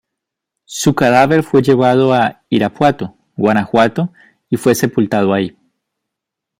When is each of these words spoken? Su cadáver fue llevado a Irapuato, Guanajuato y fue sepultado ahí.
Su 0.65 0.95
cadáver 0.95 1.43
fue 1.43 1.61
llevado 1.61 2.11
a 2.15 2.41
Irapuato, 2.49 3.15
Guanajuato 3.37 4.11
y 4.49 4.57
fue 4.57 4.73
sepultado 4.73 5.31
ahí. 5.31 5.55